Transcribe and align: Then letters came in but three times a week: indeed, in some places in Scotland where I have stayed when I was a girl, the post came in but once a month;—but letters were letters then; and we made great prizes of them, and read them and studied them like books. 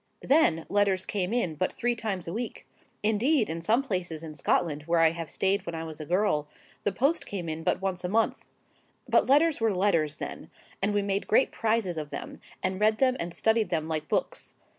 Then 0.23 0.65
letters 0.67 1.05
came 1.05 1.31
in 1.31 1.53
but 1.53 1.71
three 1.71 1.93
times 1.95 2.27
a 2.27 2.33
week: 2.33 2.65
indeed, 3.03 3.51
in 3.51 3.61
some 3.61 3.83
places 3.83 4.23
in 4.23 4.33
Scotland 4.33 4.85
where 4.87 4.99
I 4.99 5.11
have 5.11 5.29
stayed 5.29 5.63
when 5.63 5.75
I 5.75 5.83
was 5.83 6.01
a 6.01 6.07
girl, 6.07 6.47
the 6.83 6.91
post 6.91 7.23
came 7.27 7.47
in 7.47 7.61
but 7.61 7.83
once 7.83 8.03
a 8.03 8.09
month;—but 8.09 9.27
letters 9.27 9.61
were 9.61 9.71
letters 9.75 10.15
then; 10.15 10.49
and 10.81 10.91
we 10.95 11.03
made 11.03 11.27
great 11.27 11.51
prizes 11.51 11.99
of 11.99 12.09
them, 12.09 12.41
and 12.63 12.81
read 12.81 12.97
them 12.97 13.15
and 13.19 13.31
studied 13.31 13.69
them 13.69 13.87
like 13.87 14.07
books. 14.07 14.55